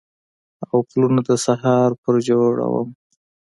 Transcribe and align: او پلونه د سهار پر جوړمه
او 0.69 0.77
پلونه 0.89 1.21
د 1.27 1.29
سهار 1.45 1.89
پر 2.01 2.15
جوړمه 2.27 2.83